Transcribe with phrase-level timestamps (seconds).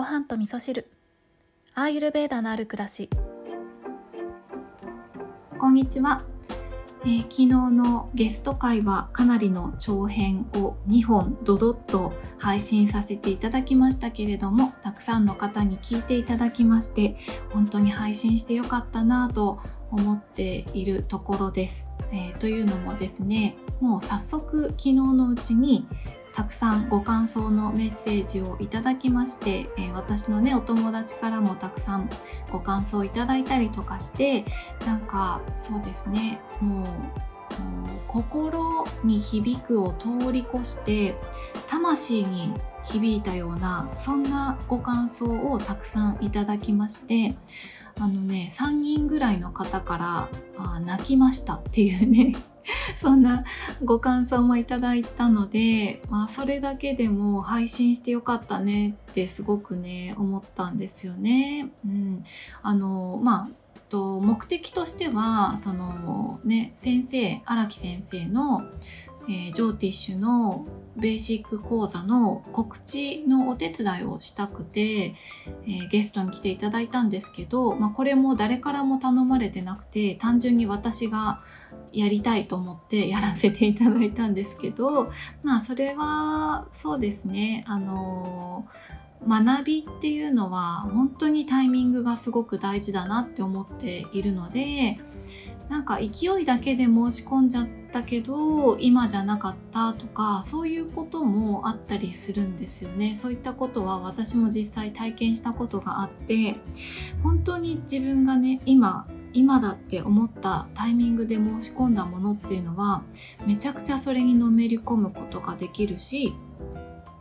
[0.00, 0.90] ご飯と味噌汁。
[1.74, 3.10] アーユルベーダのある暮らし。
[5.58, 6.24] こんにちは、
[7.02, 17.18] えー昨日のゲスト会はかなりの長編を2本ドドッと配信させていただきましたけれどもたくさんの方に聞いていただきまして
[17.50, 19.60] 本当に配信してよかったなと
[19.90, 25.86] 思っているところです、えーというのもですねもう早速昨日のうちに
[26.40, 32.08] たくさんご感想のメッセージをいただきまして、えー私のねお友達からもたくさん
[32.50, 34.46] ご感想いただいたりとかして
[34.86, 41.14] なんかそうですねもうもう心に響くを通り越して
[41.68, 42.54] 魂に
[42.84, 47.34] 響いたようなそんなご感想をたくさんいただきまして
[48.00, 52.34] あのね3人ぐらいの方からあ泣きましたっていうね
[52.96, 53.44] そんな
[53.84, 61.68] ご感想もいただいたので、まあ、それだけでも配信してよかったねってすごくね思ったんですよね。
[61.84, 62.24] うん、
[62.62, 63.48] あのまあ
[63.90, 68.62] と目的としてはそのね先生荒木先生の、
[69.28, 81.42] えージョーティッシュのベーシック講座の告知のお手伝いをしたくて、えーゲストに来ていただいたんですけど、まあ、これも誰からも頼まれてなくて単純に私が
[81.92, 85.10] やりたいと思ってやらせていただいたんですけど
[85.42, 87.64] まあそれはそうですね。
[87.66, 88.66] あの
[89.26, 94.98] 学びっていうのは本当にタイミングがすごく大事だなって思っているので
[95.70, 103.14] なんか勢いだけで申し込んじゃったけど今じゃなかったとかそういうこともあったりするんですよね。
[103.14, 106.56] そういったことは私も実際体験したことがあって
[107.22, 113.04] 本当に自分がね今今だって思ったタイミングで申し込んだものっていうのは
[113.46, 116.34] めちゃくちゃそれにのめり込むことができるし、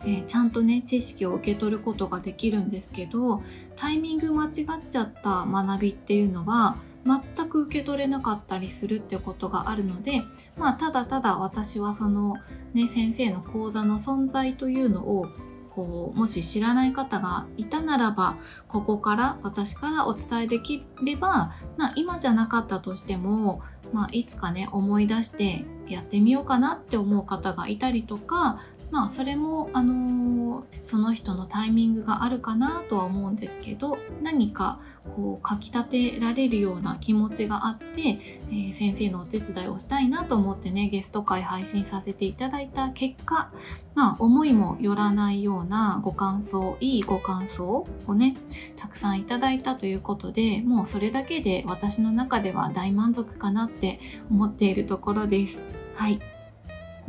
[0.01, 3.43] えーちゃんとね知識を受け取ることができるんですけど
[3.75, 4.51] タイミング間違っ
[4.89, 10.21] ちゃった学びっていうのは全く受け取れなかったりするってことがあるので
[10.57, 12.35] まあただただ私はその
[12.73, 15.27] ね先生の講座の存在というのを
[15.69, 18.37] こうもし知らない方がいたならば
[18.67, 23.61] ここから私からお伝えできれば、まあ、今じゃなかったとしても、
[23.93, 28.61] まあ、いつかね思い出してやってみようかなって思う方がいたりとか
[28.91, 30.39] まあそれも、あのー
[30.83, 34.79] その人のタイミングがあるかなとは思うんですけど何か
[35.15, 43.51] こうかきたてられるような気持ちがあって、えー先生のお手伝いをしたいなと思ってねゲスト会配信させていただいた結果
[43.95, 48.35] まあ思いもよらないようなご感想いいご感想をね
[48.75, 53.99] たくさんいただいたということでもうそれだけで私の中では大満足かなって
[54.29, 55.63] 思っているところです。
[55.95, 56.19] はい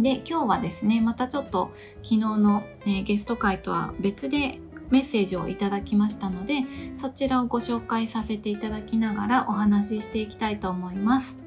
[0.00, 1.72] で今日はですねまたちょっと
[2.02, 4.58] 昨日の、ねゲスト会とは別で
[4.90, 6.64] メッセージをいただきましたので
[7.00, 11.38] そちらをご紹介させていただきながらお話ししていきたいと思います。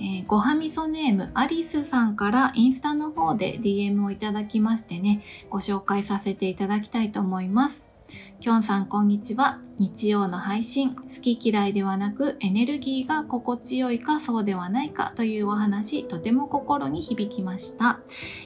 [0.00, 7.97] えーごはみそネームアリスさんからインスタの方で DM をいただきましてねご紹介させていただきたいと思います。
[8.40, 9.60] きょんさんこんにちは。
[9.78, 18.00] 日曜の配信、好き嫌いではなくエネルギーが心地よいかそうではないかというお話、とても心に響きました。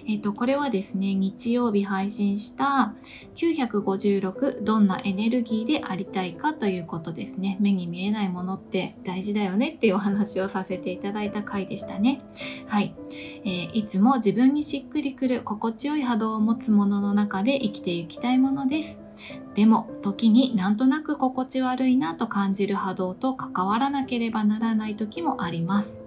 [0.09, 2.95] えっ、と、これはですね、日曜日配信した
[3.35, 7.59] 956どんなエネルギーでありたいかということですね。
[7.61, 12.23] 目に見えないものって大事だよねっていうお話をさせていただいた回でしたね。
[12.67, 12.95] はい。
[13.45, 19.02] えーいつも自分にしっくりくる心地よい波動を持つものの中で生きていきたいものです。
[19.55, 26.03] でも時になんとなく心地悪いなと感じる波動と関わらなければならない時もあります。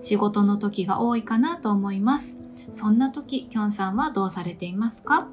[0.00, 2.38] 仕事の時が多いかなと思います。
[2.72, 5.28] そんな時、きょんさんはどうされていますか？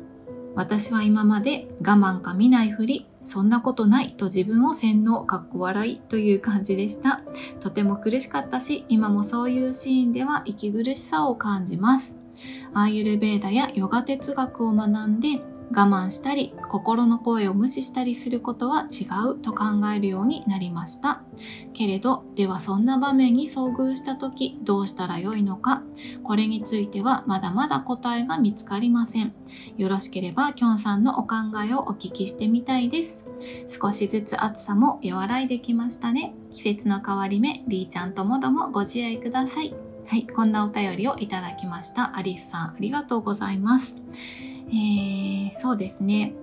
[0.56, 7.22] 私は今まで我慢か見ないふり、そんなことないと自分を洗脳かっこ笑いという感じでした。
[7.59, 12.18] とても苦しかったし、今もそういうシーンでは息苦しさを感じます。
[12.74, 15.42] アーユルベーダやヨガ哲学を学んで
[15.72, 21.22] 我慢したり心の声を無視したりすることは違うと考えるようになりました。
[21.74, 25.84] けれどではそんな場面に遭遇した時どうしたらよいのか
[26.24, 29.34] これについてはまだまだ答えが見つかりません。
[29.78, 31.36] よろしければきょんさんのお考
[31.68, 33.25] えをお聞きしてみたいです。
[33.70, 36.34] 少しずつ暑さも和らいできましたね。
[36.52, 39.75] 季節の変わり目りーちゃんともどもご自愛ください。
[40.08, 42.16] はい、こんなお便りをいただきました。
[42.16, 43.98] アリスさん、ありがとうございます。
[44.69, 46.34] えー、そうですね。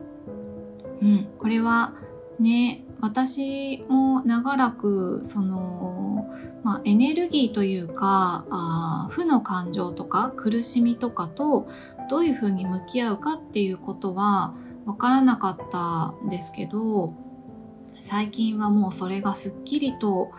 [1.03, 1.94] うん、これは
[2.38, 6.32] ね、私も長らく、その、
[6.65, 11.69] まあ、エネルギーというかあ負の感情とか苦しみとかと
[12.09, 14.55] どういうふうに向き合うかっていうことは
[14.87, 17.15] わからなかったんですけど
[18.00, 20.31] 最近はもうそれがすっきりと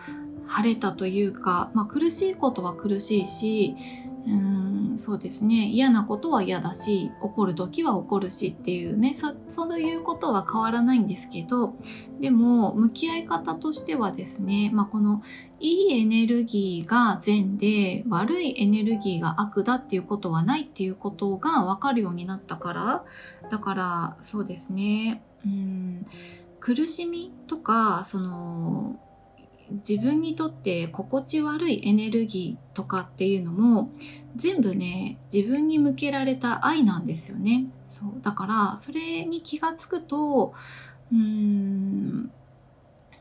[0.46, 3.76] 晴れたというか、まあ、苦しいことは苦しいし
[4.26, 5.66] うーんそうですね。
[5.66, 9.14] 嫌なことは嫌だし怒る時は怒るしっていうね。
[9.14, 11.74] そそういうことは変わらないんですけど
[12.20, 15.22] でも向き合い方としてはですね、まあ、この
[15.60, 23.04] いいエネルギーが善で悪いエネルギーが悪だっていうことはないっていうことが分かるようになったから
[23.50, 25.22] だからそうですね。
[25.44, 26.06] うん
[26.58, 28.98] 苦しみとかその
[29.70, 33.90] 自分にとって心地悪いエネルギーとかっていうのも
[34.36, 37.66] 全部ね自分に向けられた愛なんですよね。
[37.88, 38.08] そう。
[38.22, 40.54] だからそれに気がつくと
[41.12, 42.30] うーん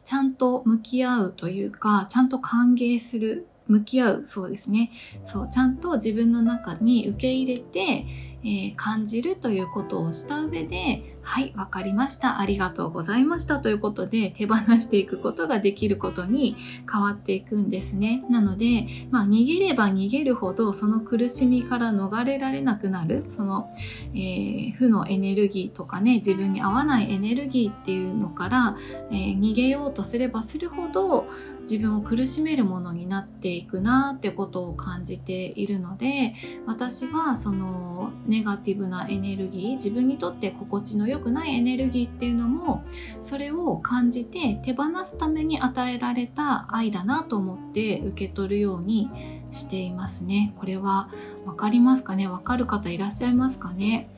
[0.04, 4.92] ちゃんと向き合うというかちゃんと歓迎する向き合うそうですね。
[5.26, 5.50] そう。
[5.50, 8.06] ちゃんと自分の中に受け入れて、
[8.44, 12.40] えー感じるということをした上ではいわかりました。
[12.40, 16.56] ありがとうございましたということで手放していくことができることに
[16.90, 18.24] 変わっていくんですね。
[18.30, 23.24] なので、まあ、逃げれば逃げるほどその苦しみから逃れられなくなる。
[23.28, 23.74] その、
[24.14, 28.78] えー負のエネルギーとかね自分に合わないエネルギーっていうのから、
[29.12, 31.26] えー逃げようとすればするほど
[31.62, 36.36] 自分を苦しめるものになっていくなってことを感じているので
[36.68, 42.84] 私はそのネガティブなエネルギー自分にとって心地の良くないエネルギーっていうのも
[43.22, 49.10] それを感じて手放すために与えられた愛だなと思って受け取るように
[49.52, 50.54] していますね。
[50.60, 51.10] これは
[51.46, 52.28] 分かりますかね？
[52.28, 54.10] 分かる方いらっしゃいますかね？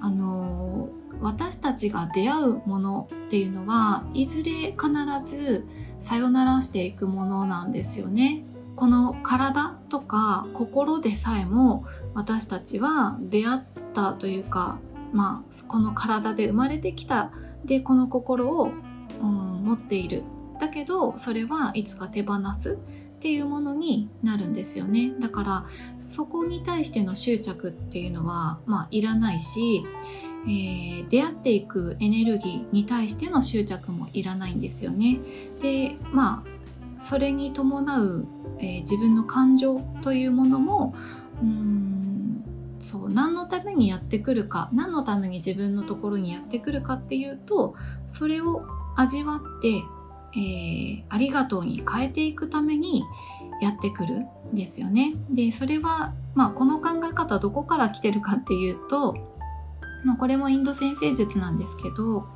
[0.00, 0.88] あの
[1.20, 4.88] 私たちが出会うものっていうのはいずれ必
[5.26, 5.66] ず
[6.00, 8.44] さよならしていくものなんですよね。
[8.76, 11.84] この体とか心でさえも
[12.14, 13.60] 私たちは出会っ
[13.92, 14.78] たというか
[15.12, 17.32] まあこの体で生まれてきた
[17.64, 18.70] でこの心を、
[19.20, 20.22] うん、持っている。
[20.60, 22.78] だけどそれはいつか手放す
[23.18, 25.12] っていうものになるんですよね。
[25.18, 25.66] だから
[26.00, 29.84] そこに対しての執着っていうのはまあいらないし、
[30.46, 35.18] えー出会っていくエネルギーに対しての執着もいらないんですよね。
[35.60, 38.26] でまあそれに伴う、
[38.58, 40.94] えー自分の感情というものも
[41.42, 41.97] うん
[42.88, 47.74] そう何のためにやってくるか何のために自分のところにやってくるかっていうと
[48.14, 48.64] それを
[48.96, 49.68] 味わって、
[50.32, 53.02] えーありがとうに変えていくために
[53.60, 55.14] やってくるんですよね。
[55.30, 59.14] でそれは、まあ、この考え方どこから来てるかっていうと、
[60.04, 62.26] まあ、これもインド先生術なんですけど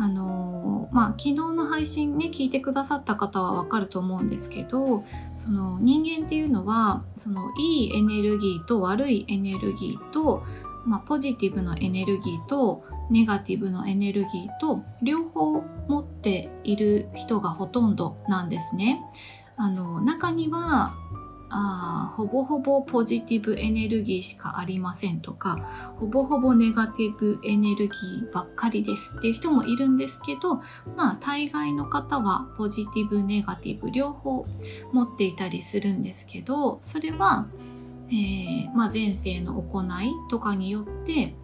[0.00, 5.04] あのまあ昨日の配信ね聞いてくださった方はわかると思うんですけど
[5.36, 10.44] その人間っていうのはそのいいエネルギーと悪いエネルギーと、
[10.86, 19.02] まあ、ポジティブのエネルギーとネガティブのエネルギーと両方持っている人がほとんどなんですね。
[19.56, 20.94] あの中には
[21.50, 30.56] あほぼほぼポジティブエネルギーしかありませんとかほぼほぼネガティブエネルギーばっかりですっていう人もいるんですけど
[30.96, 34.46] まあ大概の方はポジティブネガティブ両方
[34.92, 37.48] 持っていたりするんですけどそれは、
[38.08, 41.34] えーまあ、前世の行いとかによって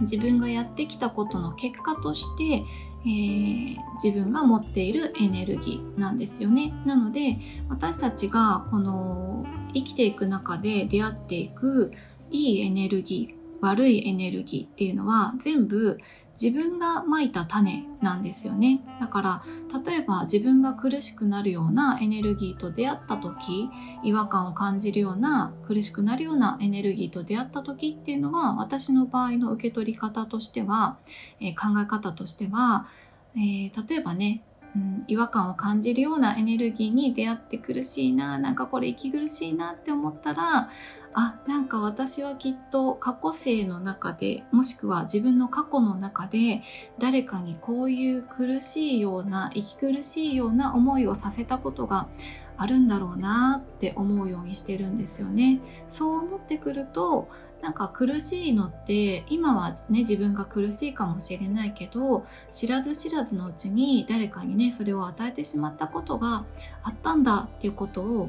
[0.00, 2.64] 自分がやってきたことの結果として、
[3.06, 6.72] えー自分が持っているエネルギーなんですよね。
[6.84, 11.92] なので私たちがこの生きていく中で出会っていく
[12.30, 15.98] いいエネルギー悪いエネルギーっていうのは全部
[16.40, 18.80] 自分がまいた種なんですよね。
[19.00, 19.42] だから
[19.84, 23.70] 例えば自分が苦しくなるようなエネルギーと出会った時
[24.02, 30.98] 違和感を感じるような苦しくなるようなエネルギーと出会った時っていうのは私の場合の受け取り方としては、
[31.40, 32.88] えー考え方としては、
[33.36, 34.42] えー例えばね
[34.76, 40.70] うん、違和感を感じるようなエネルギーに出会って苦しいななんかこれ息苦しいなって思ったら
[41.16, 46.62] あなんか私はきっと過去生の中でもしくは自分の過去の中で
[46.98, 52.08] 誰かにこういう苦しいような息苦しいような思いをさせたことが
[52.56, 55.60] あるんだろうなって思うようにしてるんですよね。
[55.88, 57.28] そう思ってくると
[57.64, 66.44] なんか苦しいのって今はね自分が苦しいかもしれないけど知らず知らずのうちに誰かにねそれを与えてしまったことが
[66.82, 68.28] あったんだっていうことを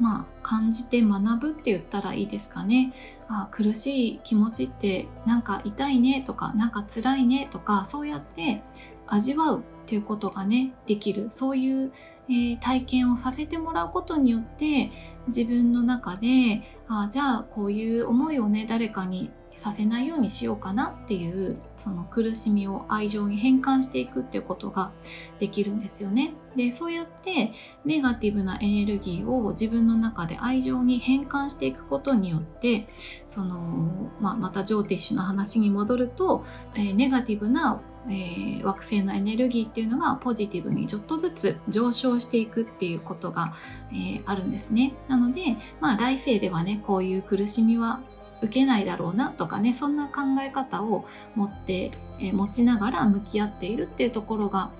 [0.00, 2.92] まあ感じて学ぶって言ったらいいですかね。
[3.28, 8.64] あ苦しい気持ちってなんか痛いねとかなんか辛いねとかそうやって
[9.06, 11.92] 味わうっていうことがねできるそういう、
[12.28, 14.90] えー体験をさせてもらうことによって
[15.28, 24.92] 自分の中であじゃあこういう思いをね誰かにさせないようにしようかなっていうその苦しみを愛情に変換していくっていうことが
[25.38, 26.32] できるんですよね。
[26.56, 27.52] でそうやって
[27.84, 32.88] ネガティブなエネルギーを自分の中で愛情に変換していくことによって
[33.28, 43.54] その、まあ、またジョーティッシュの話に戻ると、えー、ネガティブなえー、惑星のエネルギーっていうのがポジティブにちょっとずつ上昇していくっていうことが、
[43.92, 44.94] えー、あるんですね。
[45.08, 48.00] なので、まあ、来世ではねこういう苦しみは
[48.40, 51.06] 受けないだろうなとかねそんな考え方を
[51.36, 54.70] 持って、えー、持ちながら向き合っているっていうところが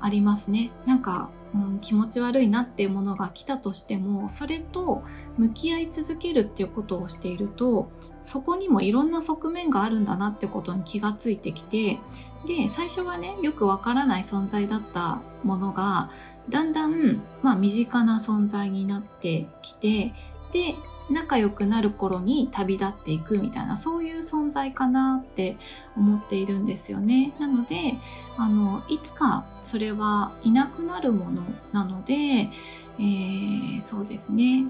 [0.00, 0.70] ありますね。
[0.86, 5.02] なんかうん、気持ち悪いなっていうものが来たとしてもそれと
[5.36, 7.90] 向き合い続けるっていうことをしていると
[8.22, 11.98] そこにもいろんな側面があるんだなってことに気がついてきて
[12.46, 16.10] で最初はねよくわからない存在だったものが
[16.48, 20.14] だんだん、まあ、身近な存在になってきて
[20.52, 20.74] で
[21.10, 25.56] 仲良くなる頃に旅立っていくみたいなそういう存在かなって
[25.96, 27.32] 思っているんですよね。
[27.40, 27.94] なので
[28.36, 31.42] あのいつかそれはいなくなるもの
[31.72, 34.66] なので、えー、そうですね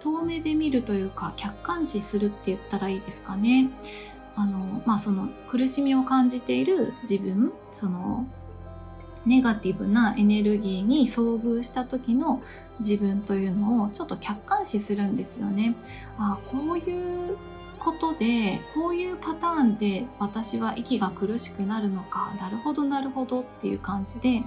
[0.00, 3.70] 遠目で見るというか客観視するって言ったらいいですかね。
[4.38, 8.24] あのまあその苦しみを感じている自分その
[9.26, 12.40] ネガティブなエネルギーに遭遇した時の
[12.78, 15.74] 自分というのをちょっと客観視するんですよね。
[16.18, 17.36] あこういう
[17.80, 24.42] ことでこういうパターンで私は息が苦しくなるのかなるほどなるほどっていう感じで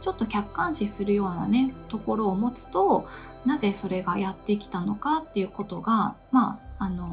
[0.00, 3.08] ちょっと客観視するようなねところを持つと
[3.44, 7.06] なぜそれがやってきたのかっていうことがまああの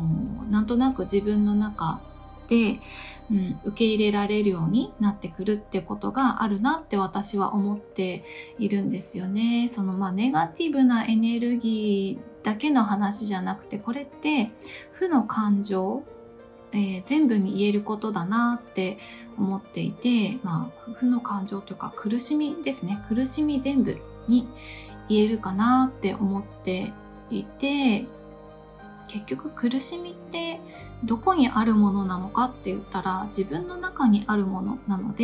[0.50, 2.00] なんとなく自分の中
[3.32, 8.26] うん、受け入れられるようになってくるってことがあるなって私は思って
[8.60, 9.72] いるんですよね。
[9.74, 14.52] そのまあネガティブなエネルギーだけの話じゃなくてこれって
[14.92, 16.04] 負の感情、
[16.74, 18.98] えー、全部に言えることだなって
[19.38, 23.98] 思っていて、まあ、負の感情というか苦しみですね苦しみ全部
[24.28, 24.48] に
[25.10, 26.92] 言えるかなって思って
[27.30, 28.06] いて
[29.14, 30.60] 結局苦しみって
[31.04, 35.24] どこにあるものなのかって言ったら自分の中にあるものなので、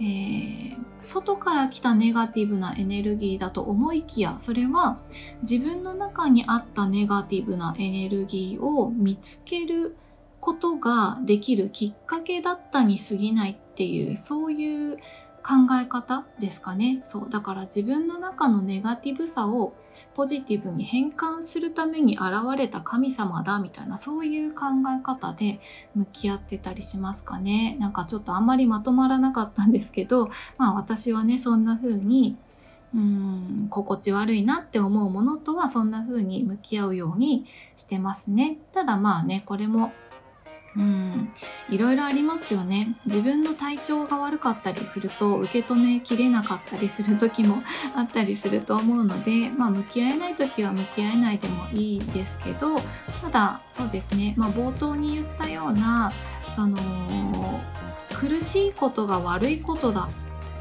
[0.00, 4.98] ー、外から来たネガティブなエネルギーだと思いきやそれは
[5.42, 9.96] 自分の中にあったネガティブなエネルギーを見つける
[10.40, 14.98] ことができるきっかけだったに過ぎないっていうそういう
[15.42, 17.00] 考え方ですかね。
[17.04, 19.74] そうだから自分の中のネガティブさを
[20.14, 24.66] ポジティブに変換するために現れた神様だみたいなそういう考
[24.98, 25.60] え方で
[25.94, 27.76] 向き合ってたりしますかね。
[27.80, 32.36] なんかちょっとあんまりまとまらなかったんですけどまあ私はねそんな風に
[32.94, 37.46] うん心地悪いなって思うものとはそんな風に向き合うように
[37.76, 38.58] してますね。
[38.72, 39.92] ただまあねこれも
[40.76, 41.32] うん、
[41.68, 42.96] いろいろありますよね。
[43.04, 47.62] 自分の体調が悪かったりすると受け止めきれなかったりする時も
[47.94, 52.78] あったりすると思うので、まあ、向き合えない時は向き合えないでもいいですけど
[53.20, 56.12] ただそうですね、まあ、冒頭に言ったような
[56.56, 56.78] その
[58.14, 60.08] 苦しいことが悪いことだ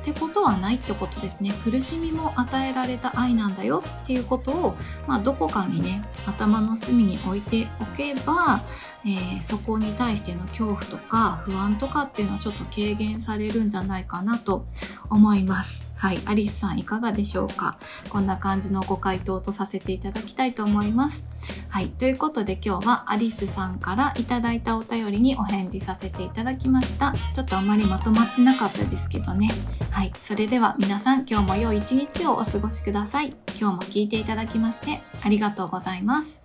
[0.01, 4.75] ってことはないってことですね苦しみも与えられた愛なんだよっていうことを、
[5.07, 8.63] まあ、どこかにね頭の隅に置いておけば、
[9.05, 14.65] えー、そこに対しての恐怖とか不安とかっていうのはちょっと軽減されるんじゃないかなと
[15.09, 15.90] 思います。
[16.01, 17.77] はい、アリスさんいかがでしょうか？
[18.09, 21.27] こんな感じのご回答とさせていただきたいと思います。
[21.69, 27.13] はい、ということで今日はアリスさんからいただいたお便りにお返事させていただきました。
[27.35, 29.51] ちょっとあまりまとまってなかったですけどね。
[29.91, 33.35] はい、それでは皆さん今日も良い一日をお過ごしください。
[33.59, 36.41] 今日も聞いていただきましてありがとうございます。